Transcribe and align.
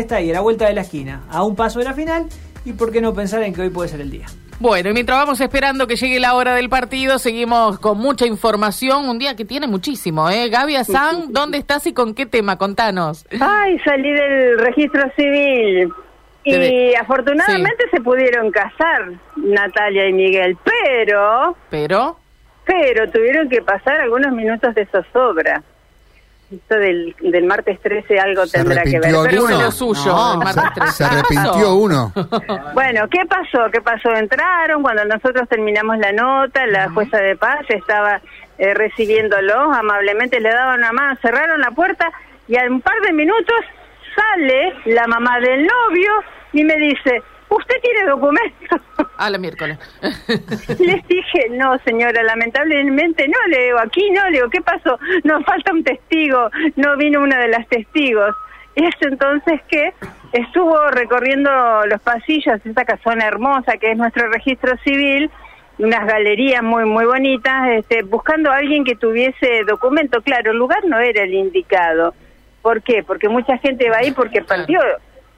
está 0.00 0.16
ahí, 0.16 0.28
a 0.30 0.32
la 0.34 0.40
vuelta 0.40 0.66
de 0.66 0.74
la 0.74 0.80
esquina, 0.80 1.22
a 1.30 1.44
un 1.44 1.54
paso 1.54 1.78
de 1.78 1.84
la 1.84 1.92
final, 1.92 2.26
y 2.64 2.72
por 2.72 2.90
qué 2.90 3.00
no 3.00 3.14
pensar 3.14 3.44
en 3.44 3.54
que 3.54 3.62
hoy 3.62 3.70
puede 3.70 3.88
ser 3.88 4.00
el 4.00 4.10
día. 4.10 4.26
Bueno, 4.58 4.90
y 4.90 4.92
mientras 4.92 5.18
vamos 5.18 5.40
esperando 5.40 5.86
que 5.86 5.94
llegue 5.94 6.18
la 6.18 6.34
hora 6.34 6.56
del 6.56 6.68
partido, 6.68 7.16
seguimos 7.20 7.78
con 7.78 7.98
mucha 7.98 8.26
información, 8.26 9.08
un 9.08 9.20
día 9.20 9.36
que 9.36 9.44
tiene 9.44 9.68
muchísimo, 9.68 10.28
¿eh? 10.28 10.48
Gaby 10.48 10.74
Azán, 10.74 11.26
¿dónde 11.30 11.58
estás 11.58 11.86
y 11.86 11.94
con 11.94 12.12
qué 12.12 12.26
tema? 12.26 12.58
Contanos. 12.58 13.24
Ay, 13.40 13.78
salí 13.84 14.12
del 14.12 14.58
registro 14.58 15.02
civil. 15.14 15.92
Y 16.42 16.92
afortunadamente 16.96 17.84
se 17.92 18.00
pudieron 18.00 18.50
casar 18.50 19.12
Natalia 19.36 20.08
y 20.08 20.12
Miguel, 20.12 20.58
pero... 20.64 21.56
¿Pero? 21.70 22.18
Pero 22.66 23.08
tuvieron 23.12 23.48
que 23.48 23.62
pasar 23.62 24.00
algunos 24.00 24.32
minutos 24.32 24.74
de 24.74 24.86
zozobra 24.86 25.62
esto 26.56 26.74
del, 26.76 27.14
del 27.20 27.44
martes 27.44 27.80
13 27.80 28.18
algo 28.18 28.46
tendrá 28.46 28.82
que 28.82 28.98
ver. 28.98 29.12
Pero 29.28 29.48
lo 29.48 29.70
suyo, 29.70 30.40
se, 30.92 31.04
arrepintió 31.04 31.74
uno. 31.74 32.12
Bueno, 32.74 33.08
¿qué 33.08 33.20
pasó? 33.26 33.70
¿Qué 33.72 33.80
pasó? 33.80 34.10
Entraron, 34.14 34.82
cuando 34.82 35.04
nosotros 35.04 35.48
terminamos 35.48 35.98
la 35.98 36.12
nota, 36.12 36.66
la 36.66 36.90
jueza 36.90 37.18
de 37.18 37.36
paz 37.36 37.60
estaba 37.68 38.20
eh, 38.58 38.74
recibiéndolos 38.74 39.76
amablemente, 39.76 40.40
le 40.40 40.50
daban 40.50 40.78
una 40.78 40.92
mano, 40.92 41.18
cerraron 41.22 41.60
la 41.60 41.70
puerta 41.70 42.10
y 42.48 42.56
a 42.56 42.64
un 42.68 42.80
par 42.80 43.00
de 43.00 43.12
minutos 43.12 43.56
sale 44.14 44.74
la 44.86 45.06
mamá 45.06 45.40
del 45.40 45.66
novio 45.66 46.12
y 46.52 46.64
me 46.64 46.76
dice, 46.76 47.22
¿usted 47.56 47.76
tiene 47.80 48.10
documento? 48.10 48.80
A 49.18 49.30
la 49.30 49.38
miércoles. 49.38 49.78
Les 50.78 51.06
dije, 51.08 51.48
no, 51.50 51.78
señora, 51.84 52.22
lamentablemente 52.22 53.28
no, 53.28 53.38
le 53.48 53.64
digo, 53.66 53.78
aquí 53.78 54.10
no, 54.10 54.24
le 54.30 54.38
digo, 54.38 54.50
¿qué 54.50 54.60
pasó? 54.60 54.98
Nos 55.22 55.44
falta 55.44 55.72
un 55.72 55.84
testigo, 55.84 56.50
no 56.76 56.96
vino 56.96 57.20
una 57.20 57.38
de 57.38 57.48
las 57.48 57.66
testigos. 57.68 58.34
Es 58.74 58.94
entonces 59.00 59.60
que 59.68 59.94
estuvo 60.32 60.76
recorriendo 60.90 61.50
los 61.86 62.00
pasillos, 62.00 62.60
esta 62.64 62.84
casona 62.84 63.26
hermosa 63.26 63.76
que 63.76 63.92
es 63.92 63.96
nuestro 63.96 64.28
registro 64.28 64.76
civil, 64.78 65.30
unas 65.78 66.06
galerías 66.06 66.62
muy 66.62 66.84
muy 66.84 67.04
bonitas, 67.04 67.68
este, 67.68 68.02
buscando 68.02 68.50
a 68.50 68.56
alguien 68.56 68.84
que 68.84 68.96
tuviese 68.96 69.62
documento. 69.66 70.22
Claro, 70.22 70.50
el 70.50 70.58
lugar 70.58 70.84
no 70.86 70.98
era 70.98 71.22
el 71.22 71.34
indicado. 71.34 72.14
¿Por 72.62 72.82
qué? 72.82 73.04
Porque 73.04 73.28
mucha 73.28 73.58
gente 73.58 73.90
va 73.90 73.98
ahí 73.98 74.10
porque 74.10 74.42
partió 74.42 74.80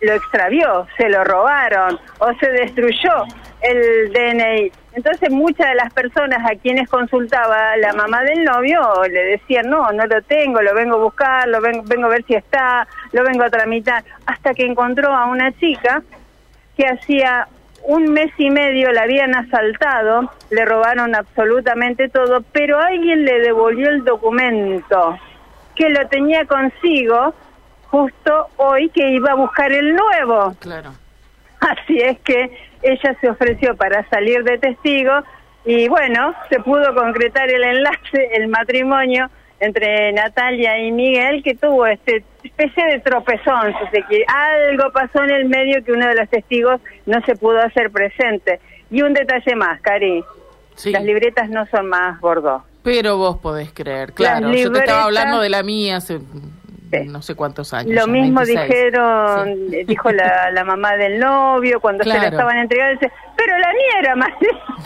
lo 0.00 0.12
extravió, 0.12 0.86
se 0.96 1.08
lo 1.08 1.24
robaron 1.24 1.98
o 2.18 2.32
se 2.34 2.50
destruyó 2.50 3.24
el 3.62 4.12
DNI. 4.12 4.72
Entonces 4.92 5.30
muchas 5.30 5.68
de 5.68 5.74
las 5.74 5.92
personas 5.92 6.38
a 6.50 6.54
quienes 6.56 6.88
consultaba 6.88 7.76
la 7.76 7.92
mamá 7.92 8.22
del 8.22 8.44
novio 8.44 8.80
le 9.10 9.24
decían, 9.24 9.68
no, 9.68 9.90
no 9.92 10.06
lo 10.06 10.22
tengo, 10.22 10.62
lo 10.62 10.74
vengo 10.74 10.96
a 10.96 11.00
buscar, 11.00 11.48
lo 11.48 11.60
vengo, 11.60 11.82
vengo 11.86 12.06
a 12.06 12.10
ver 12.10 12.24
si 12.24 12.34
está, 12.34 12.86
lo 13.12 13.22
vengo 13.24 13.44
a 13.44 13.50
tramitar, 13.50 14.04
hasta 14.26 14.54
que 14.54 14.64
encontró 14.64 15.14
a 15.14 15.26
una 15.26 15.52
chica 15.52 16.02
que 16.76 16.86
hacía 16.86 17.48
un 17.84 18.12
mes 18.12 18.32
y 18.36 18.50
medio 18.50 18.90
la 18.90 19.02
habían 19.02 19.34
asaltado, 19.34 20.30
le 20.50 20.64
robaron 20.64 21.14
absolutamente 21.14 22.08
todo, 22.08 22.42
pero 22.52 22.80
alguien 22.80 23.24
le 23.24 23.40
devolvió 23.40 23.88
el 23.88 24.04
documento 24.04 25.18
que 25.74 25.88
lo 25.90 26.08
tenía 26.08 26.46
consigo 26.46 27.34
justo 27.90 28.48
hoy 28.56 28.88
que 28.90 29.10
iba 29.10 29.32
a 29.32 29.34
buscar 29.34 29.72
el 29.72 29.94
nuevo. 29.94 30.54
Claro. 30.60 30.92
Así 31.60 31.98
es 31.98 32.18
que 32.20 32.50
ella 32.82 33.16
se 33.20 33.30
ofreció 33.30 33.76
para 33.76 34.08
salir 34.08 34.44
de 34.44 34.58
testigo 34.58 35.12
y 35.64 35.88
bueno, 35.88 36.34
se 36.48 36.60
pudo 36.60 36.94
concretar 36.94 37.50
el 37.50 37.62
enlace, 37.62 38.28
el 38.34 38.48
matrimonio 38.48 39.30
entre 39.58 40.12
Natalia 40.12 40.78
y 40.78 40.92
Miguel 40.92 41.42
que 41.42 41.54
tuvo 41.54 41.86
este 41.86 42.24
especie 42.44 42.84
de 42.86 43.00
tropezón, 43.00 43.74
si 43.90 44.24
algo 44.28 44.92
pasó 44.92 45.24
en 45.24 45.30
el 45.30 45.46
medio 45.46 45.82
que 45.84 45.92
uno 45.92 46.06
de 46.06 46.14
los 46.14 46.28
testigos 46.28 46.80
no 47.06 47.20
se 47.22 47.34
pudo 47.34 47.60
hacer 47.60 47.90
presente. 47.90 48.60
Y 48.90 49.02
un 49.02 49.14
detalle 49.14 49.56
más, 49.56 49.80
Cari, 49.80 50.24
las 50.84 51.02
libretas 51.02 51.50
no 51.50 51.66
son 51.66 51.88
más 51.88 52.20
gordos. 52.20 52.62
Pero 52.84 53.16
vos 53.16 53.38
podés 53.38 53.72
creer, 53.72 54.12
claro. 54.12 54.52
Yo 54.52 54.70
te 54.70 54.78
estaba 54.78 55.04
hablando 55.04 55.40
de 55.40 55.48
la 55.48 55.64
mía 55.64 55.96
hace 55.96 56.20
no 57.04 57.22
sé 57.22 57.34
cuántos 57.34 57.72
años. 57.74 57.94
Lo 57.94 58.06
mismo 58.06 58.42
dijeron, 58.42 59.70
dijo 59.86 60.10
la, 60.10 60.50
la, 60.50 60.64
mamá 60.64 60.96
del 60.96 61.18
novio 61.18 61.80
cuando 61.80 62.04
se 62.04 62.10
la 62.10 62.28
estaban 62.28 62.58
entregando, 62.58 63.00
dice, 63.00 63.12
pero 63.36 63.58
la 63.58 63.72
mía 63.72 63.98
era 64.00 64.16
más, 64.16 64.32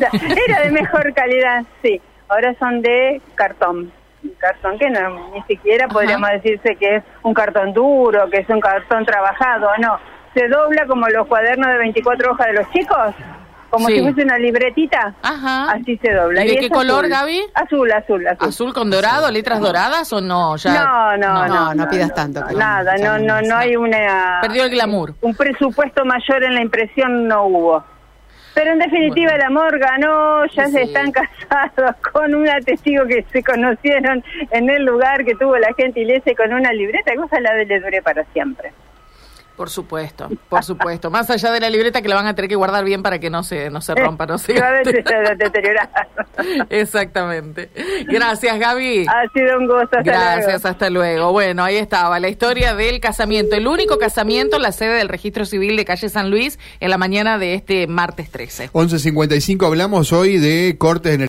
era 0.48 0.62
de 0.62 0.70
mejor 0.70 1.12
calidad, 1.14 1.64
sí. 1.82 2.00
Ahora 2.28 2.54
son 2.58 2.82
de 2.82 3.20
cartón, 3.34 3.92
cartón 4.38 4.78
que 4.78 4.90
no 4.90 5.30
ni 5.32 5.42
siquiera 5.42 5.86
podríamos 5.88 6.30
decirse 6.30 6.76
que 6.76 6.96
es 6.96 7.04
un 7.22 7.34
cartón 7.34 7.72
duro, 7.72 8.28
que 8.30 8.38
es 8.38 8.48
un 8.48 8.60
cartón 8.60 9.04
trabajado, 9.04 9.68
no. 9.78 9.98
Se 10.34 10.48
dobla 10.48 10.86
como 10.86 11.08
los 11.08 11.26
cuadernos 11.28 11.68
de 11.68 11.78
24 11.78 12.32
hojas 12.32 12.46
de 12.48 12.52
los 12.52 12.70
chicos 12.70 13.14
como 13.76 13.88
si 13.88 14.00
fuese 14.00 14.22
una 14.22 14.38
libretita. 14.38 15.14
Ajá. 15.22 15.72
Así 15.72 15.96
se 15.98 16.12
dobla. 16.12 16.44
¿Y 16.44 16.48
de 16.48 16.56
qué 16.56 16.70
color, 16.70 17.08
Gaby? 17.08 17.42
Azul, 17.54 17.90
azul, 17.92 18.26
azul. 18.26 18.48
¿Azul 18.48 18.74
con 18.74 18.90
dorado, 18.90 19.30
letras 19.30 19.60
doradas 19.60 20.12
o 20.12 20.20
no? 20.20 20.56
Ya... 20.56 20.84
No, 20.84 21.16
no, 21.16 21.46
no, 21.46 21.74
no, 21.74 21.88
pidas 21.88 22.14
tanto. 22.14 22.40
Nada, 22.56 22.96
no, 22.96 23.18
no, 23.18 23.42
no 23.42 23.56
hay 23.56 23.76
una... 23.76 24.38
Perdió 24.42 24.64
el 24.64 24.70
glamour. 24.70 25.14
Un 25.20 25.34
presupuesto 25.34 26.04
mayor 26.04 26.44
en 26.44 26.54
la 26.54 26.62
impresión 26.62 27.28
no 27.28 27.46
hubo. 27.46 27.84
Pero 28.54 28.72
en 28.72 28.78
definitiva 28.78 29.32
el 29.32 29.42
amor 29.42 29.78
ganó, 29.78 30.46
ya 30.46 30.66
se 30.68 30.84
están 30.84 31.12
casados 31.48 31.94
con 32.10 32.34
una 32.34 32.58
testigo 32.60 33.04
que 33.04 33.22
se 33.30 33.44
conocieron 33.44 34.24
en 34.50 34.70
el 34.70 34.82
lugar 34.82 35.26
que 35.26 35.34
tuvo 35.34 35.58
la 35.58 35.74
gentileza 35.76 36.30
y 36.30 36.34
con 36.34 36.54
una 36.54 36.72
libreta, 36.72 37.14
cosa 37.16 37.38
la 37.38 37.52
de 37.52 37.66
le 37.66 37.80
dure 37.80 38.00
para 38.00 38.24
siempre. 38.32 38.72
Por 39.56 39.70
supuesto, 39.70 40.28
por 40.48 40.62
supuesto. 40.64 41.10
Más 41.10 41.30
allá 41.30 41.50
de 41.50 41.60
la 41.60 41.70
libreta 41.70 42.02
que 42.02 42.08
la 42.08 42.16
van 42.16 42.26
a 42.26 42.34
tener 42.34 42.48
que 42.48 42.56
guardar 42.56 42.84
bien 42.84 43.02
para 43.02 43.18
que 43.18 43.30
no 43.30 43.42
se, 43.42 43.70
no 43.70 43.80
se 43.80 43.94
rompa, 43.94 44.26
¿no? 44.26 44.36
Exactamente. 46.70 47.70
Gracias, 48.06 48.58
Gaby. 48.58 49.06
Ha 49.08 49.28
sido 49.32 49.58
un 49.58 49.66
gusto. 49.66 49.96
Gracias, 50.04 50.64
hasta 50.64 50.90
luego. 50.90 51.32
Bueno, 51.32 51.64
ahí 51.64 51.76
estaba 51.76 52.20
la 52.20 52.28
historia 52.28 52.74
del 52.74 53.00
casamiento. 53.00 53.56
El 53.56 53.66
único 53.66 53.98
casamiento 53.98 54.56
en 54.56 54.62
la 54.62 54.72
sede 54.72 54.98
del 54.98 55.08
Registro 55.08 55.46
Civil 55.46 55.76
de 55.76 55.84
Calle 55.86 56.08
San 56.10 56.30
Luis 56.30 56.58
en 56.80 56.90
la 56.90 56.98
mañana 56.98 57.38
de 57.38 57.54
este 57.54 57.86
martes 57.86 58.30
13. 58.30 58.70
11.55 58.72 59.66
hablamos 59.66 60.12
hoy 60.12 60.36
de 60.38 60.76
cortes 60.78 61.14
en 61.14 61.20
el 61.20 61.24